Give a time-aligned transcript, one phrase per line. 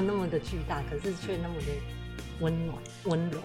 [0.00, 1.66] 么那么的巨大，可是却那么的
[2.40, 3.38] 温暖温柔。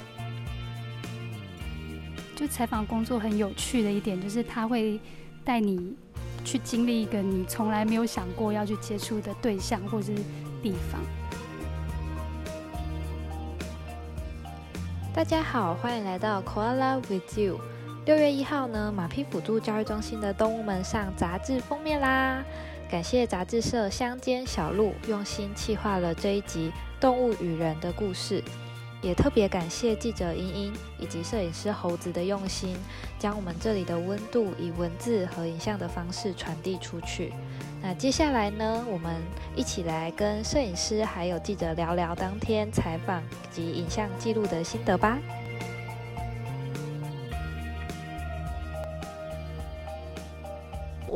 [2.34, 4.98] 就采访工作很有趣的一点，就是他会
[5.44, 5.94] 带你
[6.44, 10.14] 去经历一个你从来没有想过要去接触的对象或是
[10.62, 11.00] 地方。
[15.14, 17.58] 大家好，欢迎来到 Koala with You。
[18.04, 22.44] 六月一号呢，马匹辅助教育中心的动物们上杂志封面啦！
[22.88, 28.42] 感谢杂志社乡间小路用心企划了这一集动物与人的故事。
[29.02, 32.76] 也特别感谢记者茵茵以及摄影师猴子的用心，
[33.18, 37.32] 将我们这里的温度以文字和影像的方式传递出去。
[37.82, 39.14] 那接下来呢，我们
[39.54, 45.18] 一起来跟摄影师还有记者聊聊当天采访及影像记录的心得吧。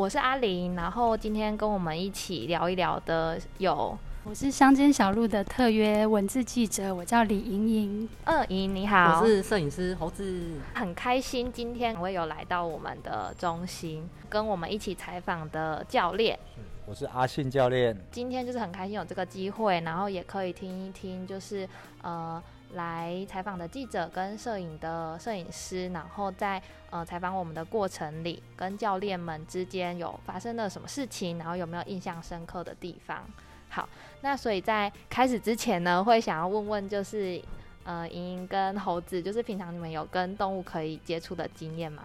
[0.00, 3.94] 我是阿玲，然后今天跟我们一起聊一聊的有。
[4.24, 8.08] 我是乡间小路的特约文字记者，我叫李莹莹。
[8.24, 16.38] 二，莹莹你好，我是摄影师猴子，很开心今天我有来到我们的中心，跟我们一起采访的教练。
[16.86, 17.94] 我是阿信教练。
[18.10, 21.68] 今天就是很开心有这个机会，然后也可以听一听，就是
[22.00, 33.24] 呃来采访的记者跟摄影的摄影师，然后在呃采访我们的过程里，跟教练们之间有发生了什么事情，然后有没有印象深刻的地方。
[33.68, 33.88] 好，
[34.22, 37.40] 那所以在开始之前呢，会想要问问，就是
[37.84, 42.04] 呃，莹莹跟猴子，就是平常你们有跟动物可以接触的经验吗？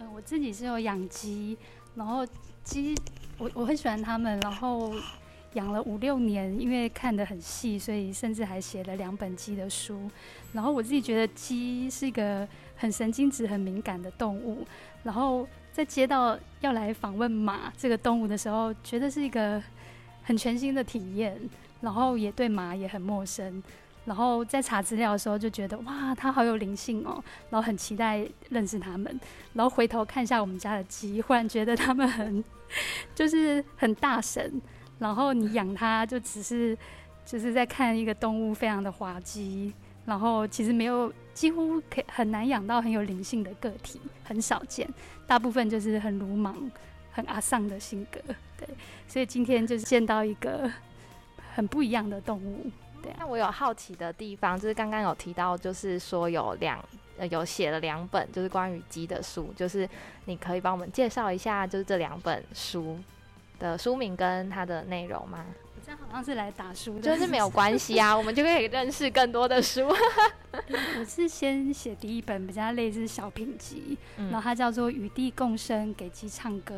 [0.00, 1.56] 嗯，我自己是有养鸡，
[1.94, 2.26] 然后
[2.64, 2.94] 鸡
[3.38, 4.92] 我我很喜欢它们，然后
[5.56, 10.10] 养了五六年，因为看得很细，所以甚至还写了两本鸡的书。
[10.52, 14.66] 然后我自己觉得鸡是一个很神经质、很敏感的动物，
[15.02, 19.62] 然后在接到要来访问马这个动物的时候，觉得是一个。
[20.28, 21.38] 很全新的体验，
[21.80, 23.62] 然后也对马也很陌生，
[24.06, 29.20] 然后在查资料的时候就觉得哇，它好有灵性哦，然后很期待认识他们，
[29.52, 32.42] 然后回头看一下我们家的鸡，忽然觉得他们很
[33.14, 34.60] 就是很大神，
[34.98, 36.76] 然后你养它就只是
[37.24, 39.72] 就是在看一个动物非常的滑稽，
[40.04, 44.88] 然后其实没有几乎可很难养到很有灵性的个体，很少见，
[45.26, 46.56] 大部分就是很鲁莽。
[47.16, 48.20] 很阿丧的性格，
[48.58, 48.68] 对，
[49.08, 50.70] 所以今天就是见到一个
[51.54, 52.70] 很不一样的动物，
[53.02, 53.10] 对。
[53.18, 56.78] 那我有好奇的地方，就是刚刚有提到，就是说有两
[57.16, 59.88] 呃有写了两本，就是关于鸡的书，就是
[60.26, 62.98] 你可以帮我们介绍一下，就是这两本书
[63.58, 65.44] 的书名跟它的内容吗？
[65.84, 69.86] 这样好像是来打书的，就是没有关系啊， 我们就可以认识更多的书。
[70.52, 76.74] 我是先写第一本比较类似小品集，然后它叫做《与地共生，给鸡唱歌》。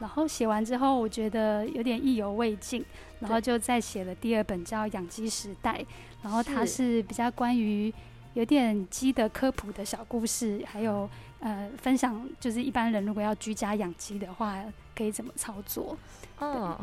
[0.00, 2.84] 然后写完之后，我觉得有点意犹未尽，
[3.20, 5.78] 然后就再写了第二本叫《养鸡时代》，
[6.22, 7.94] 然后它是比较关于
[8.34, 11.08] 有点鸡的科普的小故事，还有
[11.44, 14.60] 呃分享，就是一般人如果要居家养鸡的话，
[14.96, 15.96] 可以怎么操作。
[16.40, 16.76] 嗯。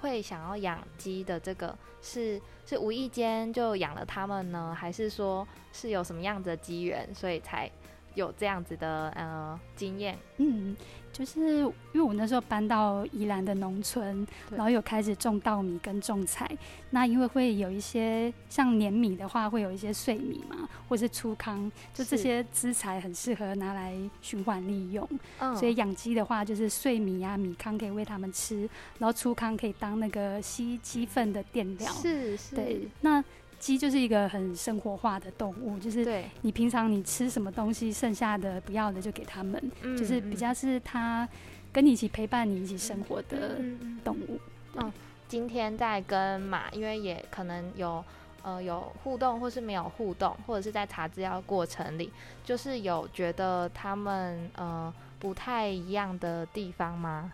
[0.00, 7.70] 会想要养鸡的这个是是无意间就养了它们呢，还是说是有什么样子的机缘，所以才
[8.12, 10.18] 有这样子的呃经验？
[10.36, 10.76] 嗯。
[11.14, 16.50] 就是因为我那时候搬到宜兰的农村，然后有开始种稻米跟种菜。
[16.90, 25.08] 那因为会有一些像碾米的话，会有一些碎米嘛，或是粗糠，就这些资材很适合拿来循环利用。
[25.38, 31.92] 嗯，所以养鸡的话，就是碎米啊、米糠可以喂它们吃，然后粗糠可以当那个吸鸡粪的垫料。
[31.92, 32.56] 是是。
[32.56, 33.22] 对，那。
[33.64, 41.26] 鸡就是一个很生活化的动物，就是你平常你吃什么东西，剩下的不要的就给他们，就是比较是它
[41.72, 43.58] 跟你一起陪伴你一起生活的
[44.04, 44.38] 动物。
[44.74, 44.92] 嗯，
[45.26, 48.04] 今天在跟马，因为也可能有
[48.42, 52.12] 呃有互动，或是没有互动，或者是在查资料过程里，
[52.44, 57.32] 就是有觉得他们呃不太一样的地方吗？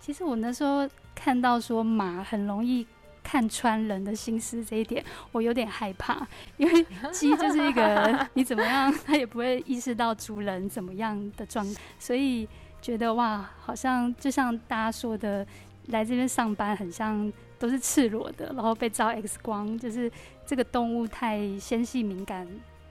[0.00, 2.86] 其实我那时候看到说马很容易。
[3.26, 6.24] 看穿人的心思这一点，我有点害怕，
[6.58, 12.48] 因为鸡就是一个 你怎么样，它也不会意识到主人怎么样的状态，所以
[12.80, 15.44] 觉得哇，好像就像大家说的，
[15.86, 20.08] 来这边上班很像都是赤裸的，然后被照 X 光，就是
[20.46, 22.46] 这个动物太纤细敏感，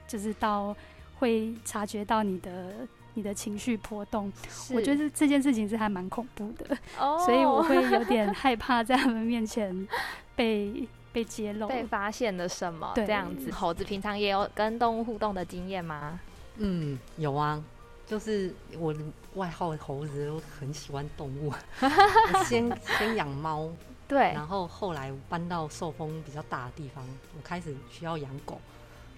[0.06, 0.76] 就是到
[1.20, 2.86] 会察觉到你的。
[3.18, 4.30] 你的情绪波动，
[4.74, 6.78] 我觉得这件事情是还蛮恐怖的，
[7.26, 9.88] 所以我会有点害怕在他们面前
[10.36, 13.52] 被被揭露、被发现了什么这样子。
[13.52, 16.20] 猴子平常也有跟动物互动的经验吗？
[16.58, 17.64] 嗯，有啊，
[18.06, 19.00] 就是我的
[19.34, 21.54] 外号猴子，我很喜欢动物。
[22.46, 23.70] 先先养猫，
[24.08, 27.06] 对，然后后来搬到受风比较大的地方，
[27.36, 28.60] 我开始需要养狗，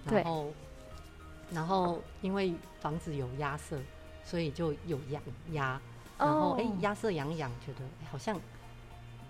[0.07, 0.53] 对然后
[1.51, 3.77] 然后因为房子有鸭舍，
[4.23, 5.21] 所以就有养
[5.51, 5.79] 鸭，
[6.17, 8.39] 然后哎哦鸭舍养养，觉得哎好像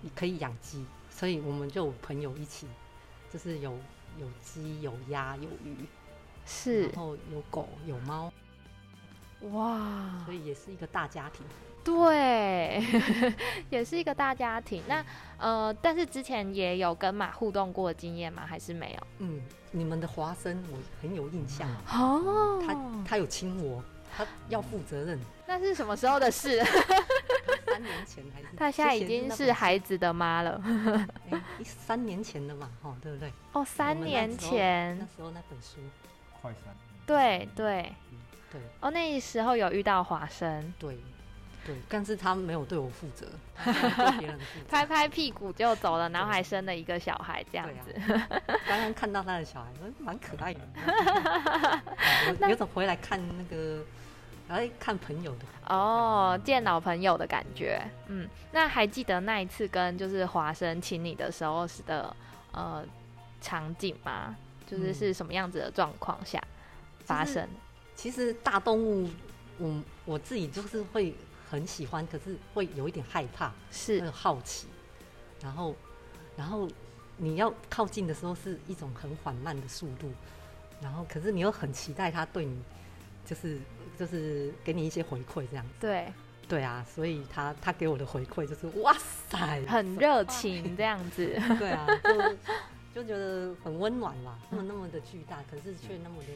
[0.00, 0.84] 你可以养鸡，
[1.18, 2.68] 所以我们就有朋友一起，
[3.32, 3.72] 就是有
[4.20, 5.76] 有鸡有鸭有鱼，
[6.46, 8.32] 是然后有狗有猫，
[9.50, 11.44] 哇，所以也是一个大家庭。
[11.82, 12.84] 对，
[13.70, 14.82] 也是一个大家庭。
[14.86, 15.04] 那
[15.38, 18.44] 呃，但是之前也有跟马互动过的经验吗？
[18.46, 19.06] 还是没有？
[19.18, 19.40] 嗯，
[19.72, 23.82] 你们的华生我很有印象，哦他他有亲我，
[24.16, 25.18] 他要负责任。
[25.46, 26.62] 那是什么时候的事？
[27.78, 30.60] 三年前还是她现在已经是孩子的妈了。
[31.30, 33.32] 哎三年前的嘛，哦，对不对？
[33.52, 35.76] 哦，三年前那，时候那本书，
[36.40, 36.74] 快三。
[37.06, 37.92] 对对。
[38.50, 40.96] 对哦，那时候有遇到华生，对
[41.66, 44.64] 对，但是他没有对我负责， 他对别人负责。
[44.70, 47.94] 拍拍屁股就走了，然后还生了一个小孩，这样子。
[48.66, 50.60] 刚刚看到他的小孩，嗯蛮可爱的，
[52.40, 53.84] 有有种回来看那个，
[54.48, 55.44] 哎，看朋友的。
[55.68, 57.80] 哦，见老朋友的感觉。
[58.06, 62.14] 嗯，那还记得那一次跟就是华生亲你的时候是的
[62.52, 62.84] 呃
[63.40, 64.34] 场景吗？
[64.66, 66.42] 就是嗯是什么样子的状况下
[67.04, 67.46] 发生？
[67.94, 69.10] 其实大动物，
[69.58, 71.14] 我我自己就是会
[71.50, 74.68] 很喜欢，可是会有一点害怕，会是有好奇，
[75.42, 75.74] 然后
[76.36, 76.68] 然后
[77.16, 80.10] 你要靠近的时候是一种很缓慢的速度，
[80.80, 82.62] 然后可是你又很期待它对你，
[83.28, 83.58] 就是
[83.98, 85.72] 就是给你一些回馈这样子。
[85.80, 86.12] 对，
[86.48, 88.96] 对啊，所以他他给我的回馈就是哇
[89.28, 91.26] 塞，很热情这样子。
[91.58, 91.86] 对啊，
[92.94, 96.28] 就就觉得很温暖吧，那么那么的巨大，可是却那么的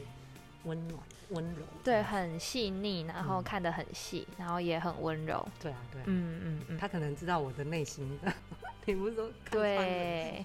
[0.65, 1.01] 温暖
[1.31, 1.63] 温柔。
[1.83, 5.47] 对，很细腻，然后嗯看得很细，然后也很温柔。
[5.61, 8.19] 对啊，对啊，嗯嗯嗯，他可能知道我的内心，
[8.85, 10.45] 你不是说对。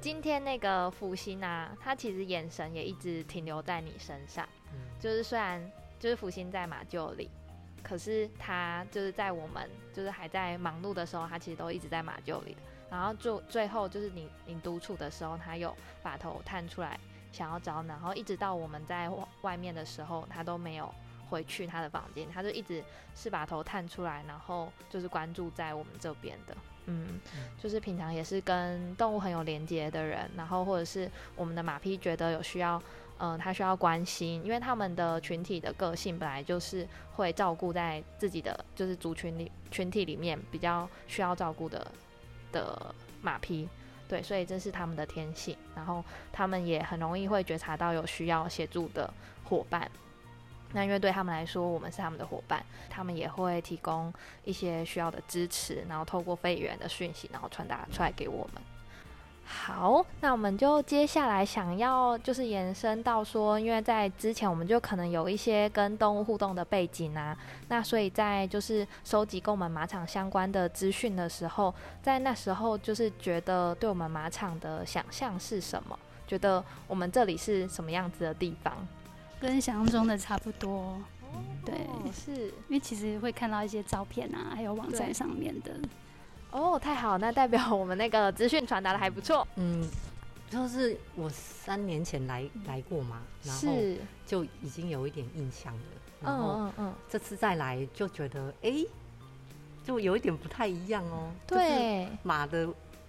[0.00, 4.48] 今天那个福星啊，他其实眼神也一直停留在你身上。
[5.02, 5.60] 嗯就是虽然
[5.98, 7.28] 就是福星在马厩里，
[7.82, 12.60] 可是他就是在我们就是还在忙碌的时候，他其实都一直在马厩里的。
[12.88, 17.00] 然后就最后就是你你独处的时候，他有把头探出来
[17.32, 20.94] 想要找你，然后一直到我们在外外面的时候，他都没有
[21.28, 22.84] 回去他的房间，他就一直
[23.16, 26.54] 是把头探出来，然后就是关注在我们这边的。
[26.86, 27.20] 嗯，
[27.58, 32.82] 就是平常也是跟动物很有连接的人，然后或者是我们的马匹觉得有需要，
[33.18, 41.86] 嗯、他需要关心，因为他们的群体的个性本来就是会照顾在自己的就是族群里群体里面比较需要照顾的
[42.50, 43.68] 的马匹，
[44.08, 49.12] 对，所以这是他们的天性，然后他们也很容易会觉察到有需要协助的
[49.44, 49.90] 伙伴。
[50.74, 54.12] 那因为对他们来说，我们是他们的伙伴，他们也会提供
[54.42, 58.62] 一些需要的支持，然后透过飞员的讯息，然后传达出来给我们。
[59.44, 67.36] 好，那我们就接下来想要就是延伸到说，因为在之前我们就可能有一些跟动物互动的背景啊，
[67.68, 75.98] 那所以在就是收集跟我们马场相关的资讯的时候，在那时候就是觉得对我们马场的想象是什么？
[76.26, 78.74] 觉得我们这里是什么样子的地方？
[79.38, 80.96] 跟想象中的差不多。
[81.64, 82.32] 对，哦是
[82.68, 85.72] 因为其实会看到一些照片啊，还有网站上面的。
[86.52, 89.46] 哦，太好，那代表我们那个资讯传达的还不错。
[89.56, 89.88] 嗯，
[90.48, 95.82] 就是我三年前来来过嘛，然后是，就已经有一点印象了，
[96.20, 98.84] 然嗯后嗯嗯，这次再来就觉得哎、
[99.84, 101.30] 就有一点不太一样哦。
[101.46, 102.68] 就是对，马的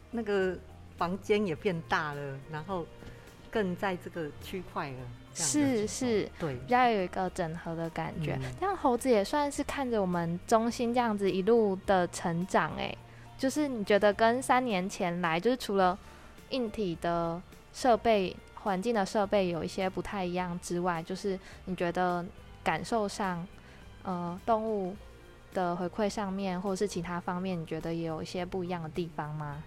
[0.09, 0.57] 那个
[0.97, 2.85] 房间也变大了，然后
[3.51, 4.97] 更在这个区块了。
[5.35, 8.35] 是是，对比较有一个整合的感觉。
[8.35, 12.95] 嗯这样猴子也算是看着我们中心这样子一路的成长，哎，
[13.37, 15.97] 就是你觉得跟三年前来，就是除了
[16.49, 17.41] 硬体的
[17.73, 22.25] 设备、环境的设备有一些不太一样之外，就是你觉得
[22.63, 23.45] 感受上，
[24.03, 24.95] 呃，动物
[25.53, 29.61] 的回馈上面，或者是其他方面，你觉得也有一些不一样的地方吗？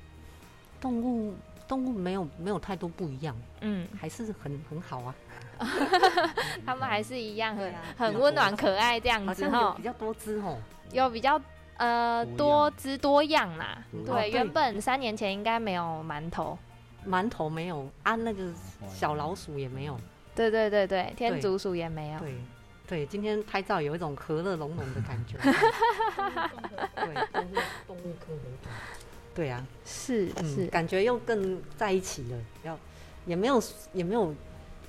[0.81, 1.35] 动物
[1.67, 5.15] 动物没有没有太多不一样，嗯，还是很很好啊。
[6.67, 10.59] 他们还是一样很啊很温暖可爱这样子哈比，较多姿哦。
[10.93, 11.41] 有比较
[11.79, 13.85] 呃多姿多样啦。
[14.05, 16.59] 对，原本三年前应该没有馒头。
[17.07, 18.53] 馒头没有啊，那个
[18.89, 19.97] 小老鼠也没有。
[20.35, 22.19] 对对对对，天竺鼠也没有。
[22.19, 22.35] 对
[22.87, 25.37] 对，今天拍照有一种和乐融融的感觉。
[26.97, 27.55] 对，动物
[27.87, 28.73] 动物科合同。
[29.35, 32.39] 对啊，是嗯，是，感觉又更在一起了。
[32.65, 32.79] 要
[33.25, 34.35] 也没有也没有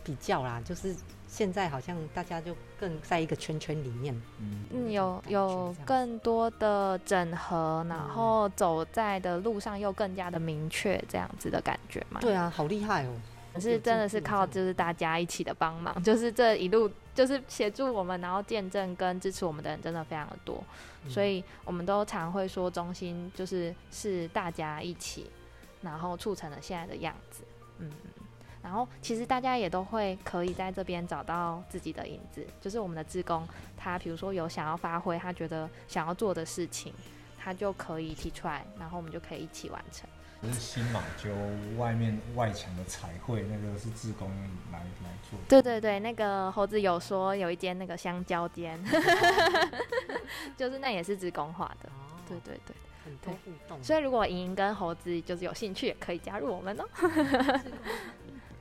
[0.03, 0.95] 比较啦，就是
[1.27, 8.09] 现在好像大家就更在一个圈圈里面，嗯，嗯，有有更多的整合，然嗯。
[8.09, 12.19] 后走在的路上又更加的明确，这样子的感觉嘛。
[12.21, 13.11] 对啊，好厉害哦！
[13.53, 20.63] 可是真的是靠就是大家一起的帮忙，就是这一路就是协助我们，然后见证跟支持我们的人真的非常的多，
[21.03, 21.09] 嗯。
[21.09, 25.29] 所以我们都常会说中心就是是大家一起，
[25.81, 27.43] 然后促成了现在的样子，
[27.79, 27.91] 嗯。
[28.61, 33.47] 然后其实大家也都会可以在这边找到自己的影子，就是我们的志工，
[33.77, 36.93] 他比如说有想要发挥他觉得想要做的事情，
[37.37, 40.09] 他就可以提出来，然后我们就可以一起完成。
[40.39, 41.31] 就是新马厩
[41.77, 44.29] 外面外墙的彩绘，那个是志工
[44.71, 45.39] 来来做。
[45.49, 48.79] 对对对，那个猴子有说有一间那个香蕉间，
[50.55, 51.89] 就是那也是职工画的。
[51.89, 56.85] 哦，对对对，很多互动，所以如果莹莹跟猴子就是有兴趣，也可以加入我们哦。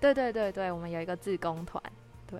[0.00, 1.83] 对对对对，我们有一个自工团。
[2.26, 2.38] 对，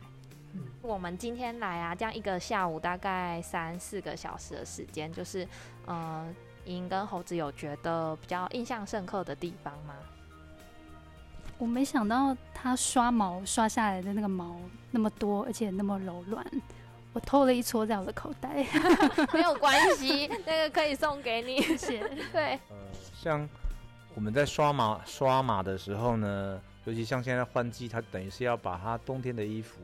[0.55, 5.47] 嗯我们今天来啊，这样一个下午大概三四个小时的时间，就是
[5.87, 6.27] 呃，
[6.65, 9.95] 莹莹跟猴子有觉得比较印象深刻的地方吗？
[11.59, 14.57] 我没想到他刷毛刷下来的那个毛
[14.91, 16.45] 那么多，而且那么柔软。
[17.15, 18.67] 我偷了一撮在我的口袋，
[19.33, 21.63] 没有关系， 那个可以送给你。
[21.63, 22.09] 谢谢。
[22.31, 22.77] 对，呃，
[23.15, 23.49] 像
[24.15, 29.81] 我们在刷马刷马的时候呢，尤其像现在换季，它等于是要把它冬天的衣服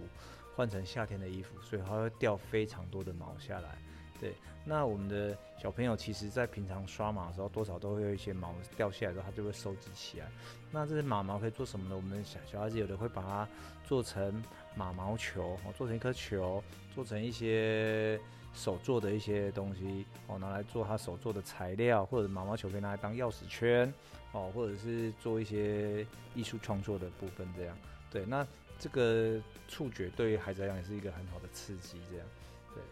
[0.56, 3.76] 换成夏天的衣服，所以它会掉非常多的毛下来。
[4.20, 10.26] 对，那我们的小朋友其实在平常刷毛的时候，多少都会有一些毛掉下来的时候，他就会收集起来。
[10.70, 11.96] 那这些马毛可以做什么呢？
[11.96, 13.48] 我们小小孩子有的会把它
[13.84, 14.40] 做成
[14.76, 16.62] 马毛球，做成一颗球，
[16.94, 18.20] 做成一些
[18.54, 23.92] 手做的一些东西，哦，拿来做他手做的材料，或者毛毛球可以拿来当钥匙圈，
[24.32, 27.76] 哦，或者是做一些艺术创作的部分，这样。
[28.10, 28.46] 对，那
[28.78, 32.26] 这个触觉对于孩子来讲也是一个很好的刺激，这样。
[32.74, 32.82] 对。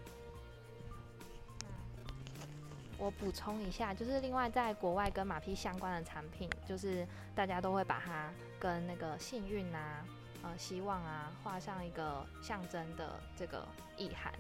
[2.97, 10.05] 我补充一下，就是另外在国外跟马匹相关的产品，就是大家都会把它跟那个幸运啊、
[10.43, 14.33] 呃希望啊画上一个象征的这个意涵，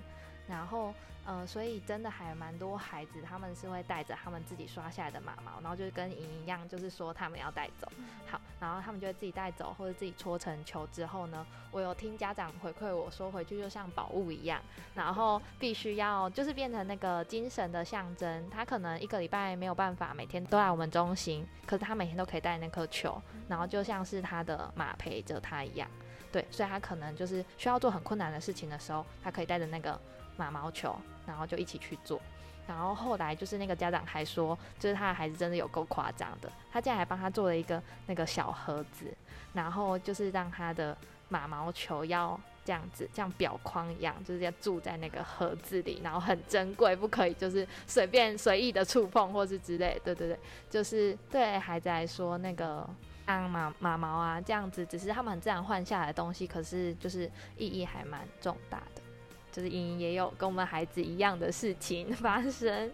[0.50, 0.92] 然后
[1.24, 7.86] 呃，所以真的还蛮多孩子他们是会带着他们自己刷下来的马毛，然后就是跟莹一样，就是说他们要带走，
[8.26, 14.60] 好，然后他们就会自己带走或者自己搓成球之后呢，我有听家长回馈我说回去就像宝物一样。
[14.94, 18.50] 然后必须要就是变成那个精神的象征。
[18.50, 25.88] 他可能一个礼拜没有办法每天都来我们中心，可是他每天都可以带那颗球，然后就像是他的马陪着他一样。
[26.32, 30.00] 对，所以他可能就是需要做很困难的事情的时候，他可以带着那个
[30.40, 32.18] 马毛球，然后就一起去做。
[32.66, 39.12] 然后后来就是那个家长还说，就是他的孩子真的有够夸张的，他竟然还帮他做了一个那个小盒子，
[39.52, 40.96] 然后就是让他的
[41.28, 50.00] 马毛球要这样子，像表框一样，就是要住在那个盒子里，然后很珍贵，不可以就是随便随意的触碰或是之类。
[50.04, 50.38] 对对对，
[50.70, 52.88] 就是对孩子来说，那个
[53.26, 59.02] 像马马毛啊这样子，只是他们很自然换下来的东西，可是就是意义还蛮重大的。
[59.52, 62.90] 就是莹莹也有跟我们孩子一样的事情发生。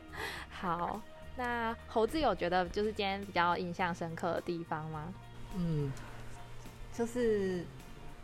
[0.50, 1.00] 好，
[1.36, 5.12] 那猴子有觉得就是今天比较印象深刻的地方吗？
[5.54, 5.92] 嗯，
[6.92, 7.64] 就是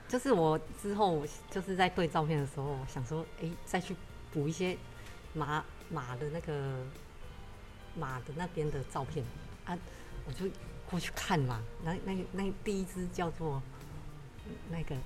[0.08, 3.94] 就是我之后就是在对照片的时候，想说，哎、再去
[4.32, 4.76] 补一些
[5.34, 6.84] 马马的那个
[7.94, 9.24] 马的那边的照片
[9.64, 9.78] 啊，
[10.26, 10.46] 我就
[10.90, 11.62] 过去看嘛。
[11.82, 13.62] 那那那第一只叫做
[14.70, 14.96] 那个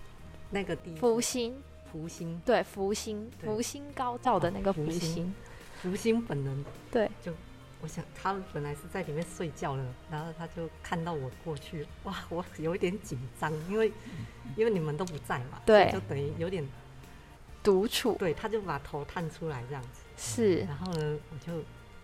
[0.51, 1.55] 那个第一福星，
[1.91, 2.41] 福星。
[2.45, 5.01] 对，福星，福星高照的那个福福星。
[5.01, 5.35] 星，
[5.83, 7.33] 福星本人对，就
[7.83, 13.93] 我想他本来是在里面睡觉了，然后他就看到我过去，哇，我有一点紧张，因为
[14.57, 15.91] 因为你们都不在嘛，对。
[15.93, 16.67] 就等于有点
[17.63, 18.15] 独处。
[18.15, 20.59] 对，他就把头探出来这样子，是。
[20.61, 21.53] 然后呢，我就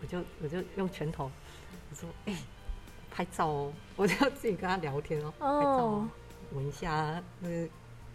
[0.01, 1.31] 我就我就用拳头，
[1.91, 2.37] 我说哎、
[3.11, 7.69] 拍照哦，我就自己跟他聊天哦，拍照哦哦，，闻一下那个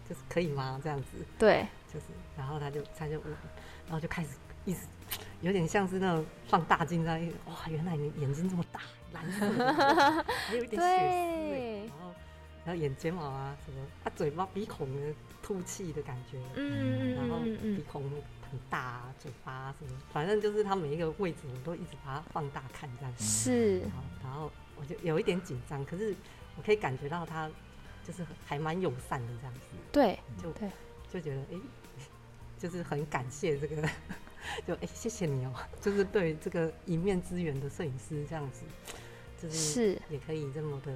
[0.08, 0.80] 就是可以吗？
[0.82, 3.20] 这样子，对，就是，然后他就他就
[3.86, 4.30] 然后就开始
[4.64, 4.80] 一直
[5.40, 8.80] 有点像是那种放大镜在，哇，原来你眼睛这么大，
[9.12, 12.14] 蓝色的，还有一点血丝欸然后
[12.64, 18.02] 然后眼睫毛啊什么，他嘴巴鼻孔的凸起的感觉，嗯然后鼻孔
[18.50, 23.80] 很大、啊，嘴巴、啊、什么，反正就是他每一个位置我都一直把它放大看这样嗯，子，是。
[24.22, 26.14] 然后我就有一点紧张，可是
[26.56, 27.50] 我可以感觉到他
[28.08, 29.60] 就是还蛮友善的这样子，
[29.92, 30.70] 对就对。
[31.12, 31.60] 就觉得哎、诶
[32.58, 33.82] 就是很感谢这个，
[34.66, 38.62] 就哎、诶谢谢你哦、 就是对这个一面之缘的摄影师这样子，
[39.40, 40.94] 就是是，也可以这么的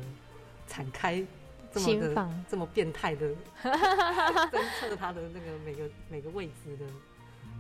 [0.67, 1.25] 敞开
[1.73, 3.29] 这么的心房这么变态的
[3.63, 6.87] 侦测他的那个每个每个位置的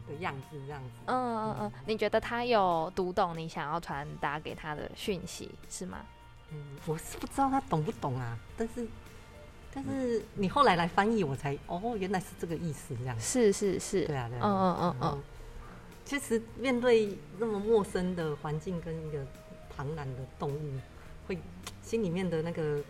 [0.09, 0.90] 的样子，这样子。
[1.06, 6.04] 嗯嗯嗯，你觉得他有读懂你想要传达给他的讯息是吗？
[6.50, 8.87] 嗯，我是不知道他懂不懂啊，但是
[9.75, 13.19] 但是你后来来翻译，我才哦，原来是这个意思，这样。
[13.19, 14.43] 是是是，对啊，对啊。
[14.43, 15.23] 嗯嗯嗯嗯，
[16.05, 19.26] 其实面对那么陌生的环境跟一个
[19.75, 20.75] 庞然的动物，
[21.26, 21.38] 会
[21.83, 22.83] 心里面的那个，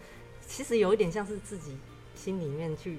[0.47, 1.77] 其实有一点像是自己
[2.17, 2.99] 心里面去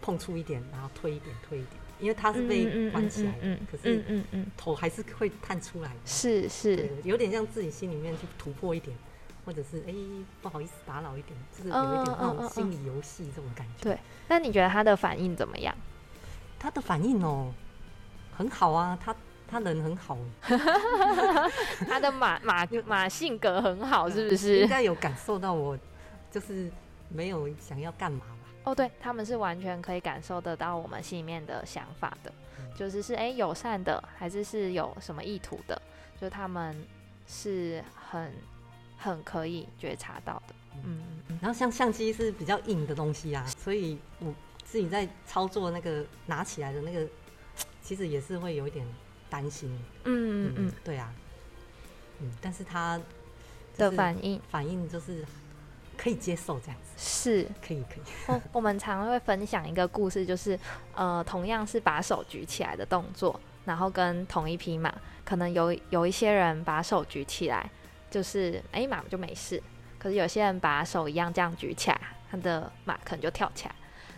[0.00, 6.00] 碰触一点，然后推一点，推一点，因为它是被关起来的，嗯可嗯是嗯嗯，头还是会探出来的。
[6.06, 8.96] 是是，有点像自己心里面去突破一点，
[9.44, 9.94] 或者是哎、
[10.40, 13.84] 不好意思打扰一点，就是有一点那种心理游戏这种感觉。
[13.84, 15.74] 对那你觉得他的反应怎么样？
[16.58, 17.52] 他的反应哦，
[18.36, 19.14] 很好啊，他
[19.48, 20.16] 他人很好，
[21.88, 24.68] 他的马马 马性格很好，是不是应是？
[24.68, 25.78] 该有感受到我
[26.30, 26.70] 就是
[27.08, 28.48] 没有想要干嘛吧？
[28.64, 35.80] 哦，对，他们是完全可以感受得到我们心里面的想法的，嗯就是是哎友善的，还是是有什么意图的，
[36.20, 36.86] 就他们
[37.26, 38.32] 是很
[39.02, 40.54] 很可以觉察到的。
[40.84, 41.02] 嗯。
[41.28, 44.32] 嗯然后像相机是比较硬的东西啊，所以我
[44.64, 47.06] 自己在操作那个拿起来的那个，
[47.82, 48.86] 其实也是会有一点
[49.28, 49.68] 担心。
[50.04, 50.72] 嗯嗯嗯。
[50.84, 51.12] 对啊，
[52.20, 53.00] 嗯，但是他
[53.76, 54.40] 的反应。
[54.50, 55.24] 反应就是
[55.96, 57.48] 可以接受这样子，是。
[57.66, 58.02] 可以可以。
[58.28, 60.58] 我我们常会分享一个故事，就是
[60.94, 64.94] 呃，同样是把手举起来的动作，然后跟同一匹马，
[65.24, 67.70] 可能有有一些人把手举起来，
[68.12, 69.60] 就是哎马就没事，
[69.98, 71.98] 可是有些人把手一样这样举起来，
[72.30, 73.74] 他的马可能就跳起来。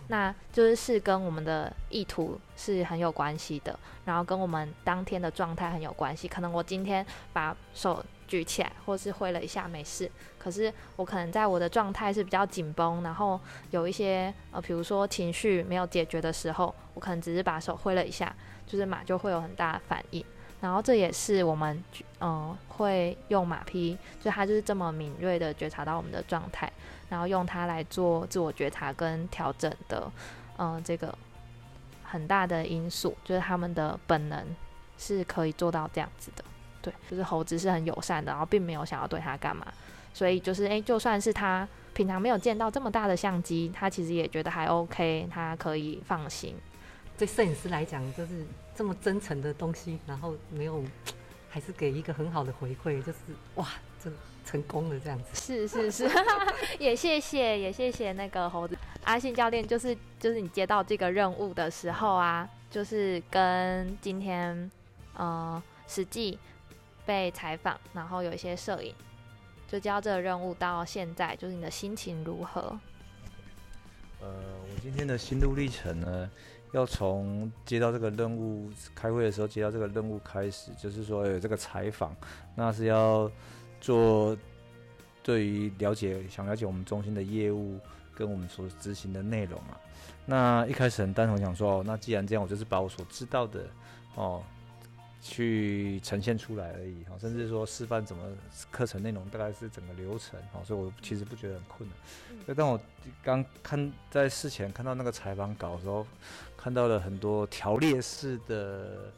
[0.07, 6.27] 那就是是跟我们的意图是很有关系的，然后跟我们当天的状态很有关系。
[6.27, 13.39] 可能我今天把手举起来，或是挥了一下没事，可是我可能在我的状态是比较紧绷，然后
[13.71, 18.35] 有一些呃，比如说情绪没有解决的时候，我可能只是把手挥了一下，
[18.67, 20.23] 就是马就会有很大的反应。
[20.61, 21.83] 然后这也是我们
[22.25, 26.71] 嗯、会用马匹，就它就是这么敏锐的觉察到我们的状态，
[27.07, 30.11] 然后用它来做自我觉察跟调整的，
[30.57, 31.15] 嗯、这个
[32.03, 34.43] 很大的因素，就是他们的本能
[34.97, 36.43] 是可以做到这样子的。
[36.81, 39.65] 对，就是猴子是很友善的，然后并没有想要对它干嘛，
[40.11, 46.55] 所以就是诶，就算是他平常没有见到这么大的相机，他其实也觉得还 OK，他可以放心。
[47.17, 50.83] 对摄影师来讲，就是这么真诚的东西，然后没有，
[51.55, 53.19] 还是给一个很好的回馈，就是
[53.53, 53.65] 哇，
[54.03, 54.11] 这
[54.45, 55.27] 成功了这样子。
[55.33, 56.09] 是是是，
[56.77, 64.69] 也谢谢也谢谢那个猴子阿信教练，就是就是你接到这个任务的时候啊，就是跟今天
[65.13, 66.37] 呃实际
[67.05, 68.93] 被采访，然后有一些摄影，
[69.65, 72.77] 就接到这个任务到现在，就是你的心情如何？
[74.19, 74.27] 呃，
[74.61, 76.29] 我今天的心路历程呢，
[76.71, 82.15] 要从接到这个任务，开会的时候接到这个任务开始，就是说有这个采访，
[82.55, 83.31] 那是要
[83.79, 84.37] 做
[85.23, 87.79] 对于了解想了解我们中心的业务
[88.13, 89.79] 跟我们所执行的内容啊。
[90.25, 93.67] 那一开始很单纯想说，哦，那既然这样，我就是把我所知道的
[94.15, 94.43] 哦
[95.21, 98.23] 去呈现出来而已哈，甚至说示范怎么
[98.69, 101.97] 课程内容大概是整个流程哦，所以我其实不觉得很困难。
[102.45, 102.79] 所以当我
[103.23, 106.05] 刚看在事前看到那个采访稿的时候，
[106.65, 109.13] 看到了很多条列式的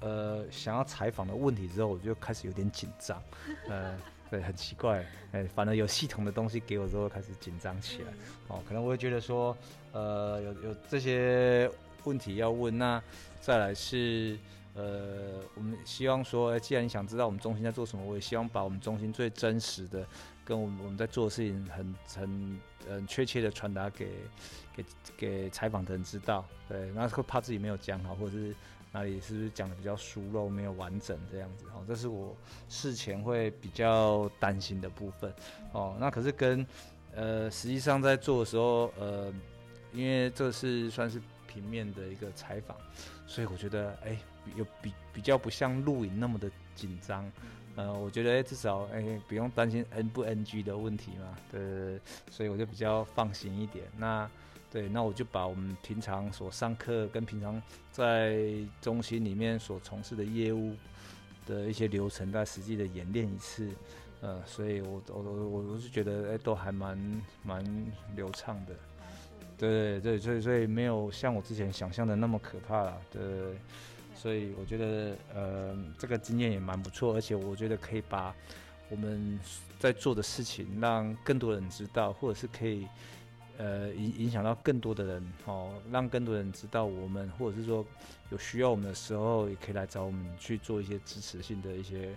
[0.00, 3.22] 呃想要采访的问题之后，我就开始有点紧张，
[3.68, 3.94] 呃，
[4.30, 8.06] 对，很奇怪，哎、反而有系统的东西给我之后，开始紧张起来。
[8.48, 9.54] 哦，可能我会觉得说，
[9.92, 11.70] 呃，有有这些
[12.04, 13.02] 问题要问，那
[13.42, 14.38] 再来是。
[14.72, 20.06] 呃，我们希望说，既然你想知道我们中心在做什么，我也希望把我们中心最真实的，
[20.44, 24.08] 跟我们我们在做的事情很很很确切的传达给
[24.74, 24.84] 给
[25.16, 26.44] 给采访的人知道。
[26.68, 28.54] 对，那会怕自己没有讲好，或者是
[28.92, 31.66] 哪里是不是讲的比较疏漏、没有完整这样子。
[31.74, 32.36] 哦，这是我
[32.68, 35.32] 事前会比较担心的部分。
[35.72, 36.66] 哦，那可是跟
[37.14, 39.32] 呃实际上在做的时候，呃，
[39.92, 42.76] 因为这是算是平面的一个采访，
[43.26, 44.18] 所以我觉得哎。
[44.56, 47.30] 有比比较不像录影那么的紧张，
[47.76, 53.84] 呃，我觉得、欸、至少哎、欸、不用担心 N 不 NG 的问题嘛，对对对，所以我就比较放心一点。
[53.96, 54.28] 那
[54.70, 58.42] 对，那我就把我们平常所上课跟平常在
[58.80, 60.74] 中心里面所从事的业务
[61.46, 63.70] 的一些流程，再实际的演练一次，
[64.20, 67.64] 呃，所以我我我我是觉得哎、欸、都还蛮蛮
[68.14, 68.74] 流畅的，
[69.56, 73.20] 对对对，所以所以没有像我之前想象的那么可怕了，对。
[74.20, 78.34] 所以我觉得，呃，这个经验也蛮不错，而且我觉得可以把
[78.90, 79.40] 我们
[79.78, 82.86] 在做的事情让更多人知道，或者是可以
[83.56, 87.82] 呃影影响到更多的人哦，让更多人知道我们，或者是说
[88.28, 92.14] 有需要我们的时候，也可以来找我们去做一些支持性的一些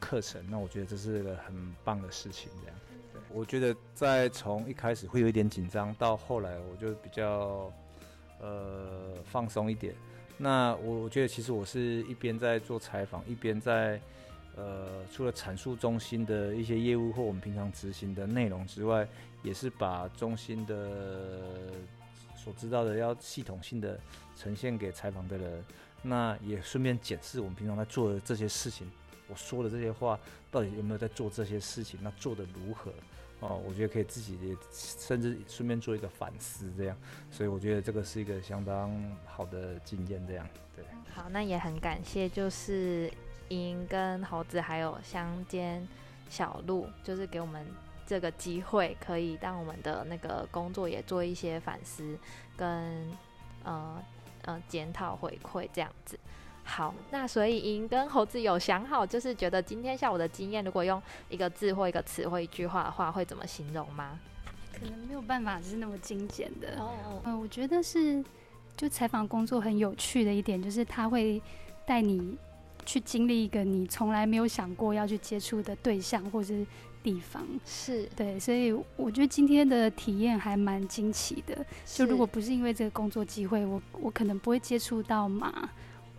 [0.00, 0.44] 课程。
[0.50, 2.76] 那我觉得这是个很棒的事情，这样。
[3.12, 7.72] 对，我觉得在从一开始会有一点紧张，到后来我就比较
[8.40, 9.94] 呃放松一点。
[10.38, 14.00] 那我我觉得其实我是一边在做采访，一边在
[14.56, 19.06] 呃除了阐述中心的一些业务或我们平常执行的内容之外，
[19.42, 20.90] 也是把中心的
[22.36, 23.98] 所知道的要系统性的
[24.36, 25.64] 呈现给采访的人，
[26.02, 28.90] 那也顺便检视我们平常在做的这些事情，
[29.28, 30.18] 我说的这些话
[30.50, 32.92] 到底有没有在做这些事情，那做的如何？
[33.42, 36.96] 哦，我觉得可以自己也甚至顺便做一个反思，这样，
[37.28, 38.90] 所以我觉得这个是一个相当
[39.26, 40.84] 好的经验，这样，对。
[41.12, 43.12] 好，那也很感谢，就是
[43.48, 45.86] 莹跟猴子还有乡间
[46.30, 47.66] 小鹿，就是给我们
[48.06, 52.16] 这个机会，可以让我们的那个工作也做一些反思
[52.56, 53.10] 跟
[53.64, 54.00] 呃
[54.42, 56.16] 呃检讨回馈这样子。
[56.74, 64.18] 好，那所以莹跟猴子有想好，就是觉得今天下午的经验，如果用一个字或一个词或一句话的话，会怎么形容吗？
[64.72, 66.80] 可能没有办法是那么精简的。
[66.80, 68.24] 哦，嗯，我觉得是，
[68.74, 71.42] 就采访工作很有趣的一点，就是他会
[71.84, 72.38] 带你
[72.86, 76.66] 去经历一个你从来没有想过要去接触的对象或是
[77.02, 77.46] 地方。
[77.66, 81.54] 是对，所以我觉得今天的体验还蛮惊奇的。
[81.84, 85.68] 就如果不是因为这个工作机会，我我可能不会接触到马。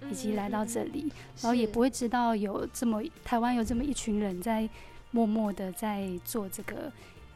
[0.09, 1.11] 以及来到这里，
[1.41, 4.67] 然后也不会知道有这么台湾有这么一群人在
[5.11, 6.91] 默默的在做这个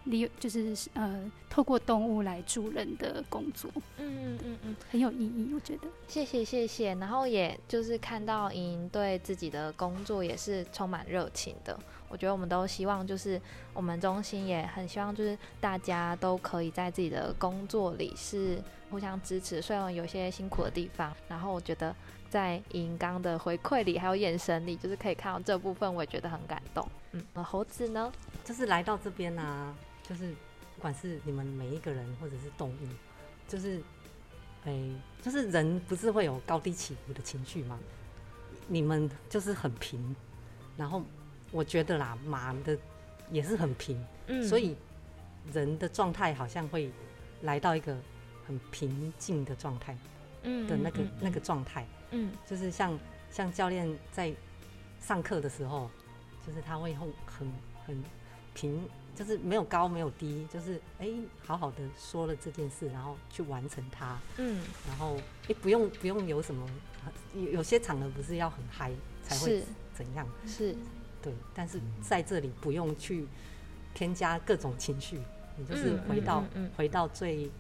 [0.06, 3.70] 利，就是呃透过动物来助人的工作。
[3.98, 5.88] 嗯嗯嗯嗯，很有意义，我觉得。
[6.08, 11.78] 谢谢谢谢，然后也就是看到莹对自己的工作也是充满热情的。
[12.10, 13.40] 我觉得我们都希望，就是
[13.74, 18.58] 我们中心也很希望，就是大家都可以在自己的工作里是
[18.90, 21.96] 互相支持，虽然有些辛苦的地方，然后我觉得。
[22.38, 26.88] 在银刚的回馈里，还有眼神里，就是可以看到这部分，我也觉得很感动。
[27.14, 28.12] 嗯，那猴子呢？
[28.44, 30.30] 就是来到这边啊，就是
[30.76, 32.88] 不管是你们每一个人，或者是动物，
[33.48, 33.82] 就是，
[34.66, 34.72] 哎，
[35.20, 37.80] 就是人不是会有高低起伏的情绪吗？
[38.68, 40.16] 你们就是很平，
[40.78, 41.02] 然后
[41.50, 42.78] 我觉得啦，马的
[43.32, 44.78] 也是很平，嗯，所以
[45.52, 46.92] 人的状态好像会
[47.42, 47.98] 来到一个
[48.46, 49.98] 很平静的状态，
[50.44, 51.84] 嗯的那个那个状态。
[52.12, 52.98] 嗯，就是像
[53.30, 54.34] 像教练在
[55.00, 55.90] 上课的时候，
[56.46, 57.54] 就是他会很很
[57.86, 58.04] 很
[58.54, 61.10] 平，就是没有高没有低，就是哎
[61.44, 64.18] 好好的说了这件事，然后去完成它。
[64.38, 65.18] 嗯，然后
[65.50, 66.68] 哎不用不用有什么，
[67.36, 68.92] 有有些场合不是要很嗨
[69.24, 70.28] 才会怎样？
[70.46, 70.76] 是，
[71.22, 73.28] 对，但是在这里不用去
[73.94, 75.20] 添加各种情绪，
[75.58, 76.44] 你就是回到
[76.76, 77.52] 回到最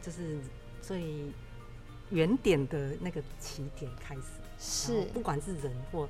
[0.00, 0.38] 就是
[0.80, 1.26] 最。
[2.10, 4.22] 原点的那个起点开始，
[4.58, 6.08] 是不管是人或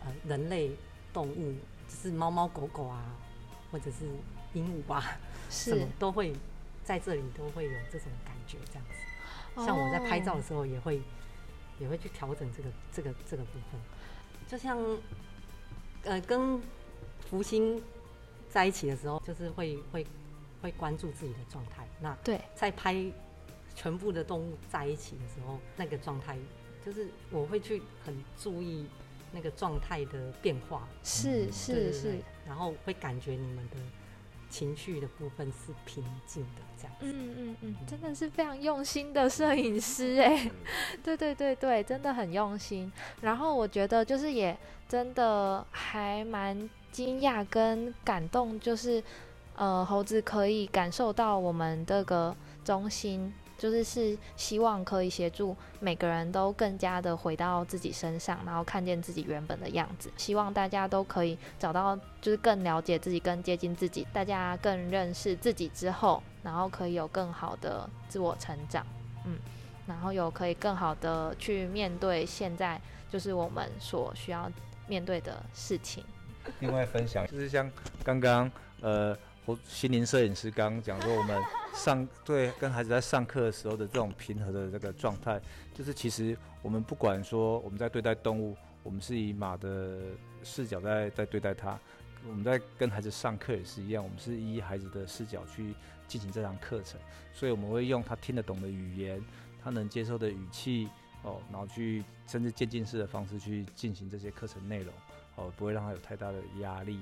[0.00, 0.70] 呃人类
[1.12, 1.52] 动物，
[1.88, 3.02] 就是猫猫狗狗啊，
[3.70, 4.06] 或者是
[4.54, 5.18] 鹦鹉啊，
[5.50, 6.32] 什么都会
[6.84, 9.66] 在这里都会有这种感觉，这样子。
[9.66, 11.02] 像我在拍照的时候，也会
[11.78, 13.80] 也会去调整这个这个这个部分。
[14.46, 14.78] 就像
[16.04, 16.60] 呃跟
[17.28, 17.82] 福星
[18.48, 20.06] 在一起的时候，就是会会
[20.62, 21.86] 会关注自己的状态。
[22.00, 23.12] 那对在拍。
[23.74, 26.36] 全部的动物在一起的时候，那个状态
[26.84, 28.86] 就是我会去很注意
[29.32, 33.76] 那个状态的变化，是是是，然后会感觉你们的
[34.50, 37.06] 情绪的部分是平静的这样子。
[37.06, 40.50] 嗯嗯嗯，真的是非常用心的摄影师 哎，
[41.02, 42.92] 对对对对，真的很用心。
[43.22, 44.56] 然后我觉得就是也
[44.88, 49.02] 真的还蛮惊讶跟感动，就是
[49.56, 53.32] 呃猴子可以感受到我们这个中心。
[53.62, 60.10] 就是是希望可以协助每个人都更加的回到自己身上，然后看见自己原本的样子。
[60.16, 64.04] 希望大家都可以找到，就是更了解自己、更接近自己。
[64.12, 68.84] 大家更认识自己之后，然后可以有更好的自我成长，
[69.24, 69.38] 嗯，
[69.86, 74.50] 然后有可以更好的去面对现在就是我们所需要
[74.88, 76.04] 面对的事情。
[76.58, 77.70] 另外分享就是像
[78.02, 79.16] 刚刚呃。
[79.44, 81.36] 我心灵摄影师刚刚讲说，我们
[81.74, 85.40] 上 对跟孩子在上课的时候的这种平和的这个状态，
[85.74, 89.98] 就是其实我们不管说我们在对待动物，我们是以马的
[90.44, 91.76] 视角在在对待它，
[92.28, 95.74] 我们在跟孩子上课也是一样，我们是以孩子的视角去
[96.06, 97.00] 进行这堂课程，
[97.32, 99.20] 所以我们会用他听得懂的语言，
[99.60, 100.88] 他能接受的语气
[101.24, 104.94] 哦，然后去甚至渐进式的方式去进行这些课程内容
[105.34, 107.00] 哦，不会让他有太大的压力。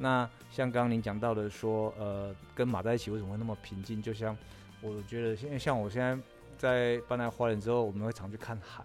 [0.00, 4.00] 那像刚刚您讲到的说，呃，跟马在一起为什么会那么平静？
[4.00, 4.34] 就像
[4.80, 6.16] 我觉得，现在像我现在
[6.56, 8.84] 在搬来花莲之后，我们会常去看海，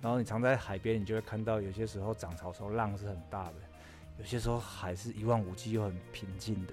[0.00, 3.54] 然后你常在海边，你就会看到有些时候涨潮时候浪是很大的，
[4.18, 6.72] 有些时候海是一望无际又很平静的。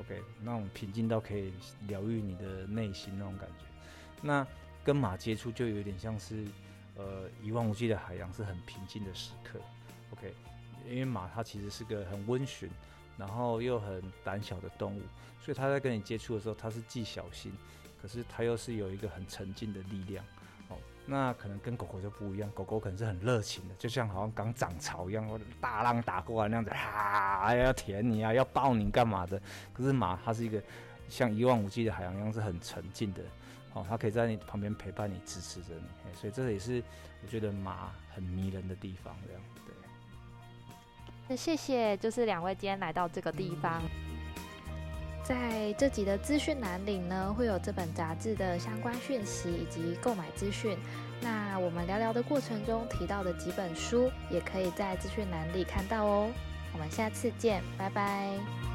[0.00, 1.52] OK，那种平静到可以
[1.88, 3.64] 疗愈你的内心那种感觉。
[4.22, 4.46] 那
[4.84, 6.46] 跟马接触就有点像是，
[6.94, 9.58] 呃，一望无际的海洋是很平静的时刻。
[10.12, 10.32] OK，
[10.88, 12.70] 因为马它其实是个很温驯，
[13.18, 15.02] 然后又很胆小的动物，
[15.40, 17.52] 所以它在跟你接触的时候，它是既小心，
[18.00, 20.24] 可是它又是有一个很沉静的力量。
[20.68, 29.42] 哦，那可能跟狗狗就不一样，狗狗可能是很热情的，就像好像刚涨潮一样，或者大浪打过来那样子，哈，要舔你啊，要抱你干嘛的？
[29.72, 30.62] 可是马它是一个
[31.08, 33.22] 像一望无际的海洋一样，是很沉静的。
[33.74, 36.82] 哦，它可以在你旁边陪伴你，支持着你，所以这也是
[37.22, 39.14] 我觉得马很迷人的地方。
[39.26, 39.74] 这样对。
[41.28, 43.82] 那谢谢，就是两位今天来到这个地方，
[45.22, 50.78] 在这集的资讯栏里呢，会有这本杂志的相关讯息以及购买资讯。
[51.20, 56.30] 那我们聊聊的过程中提到的几本书，也可以在资讯栏里看到哦。
[56.72, 58.67] 我们下次见，拜拜。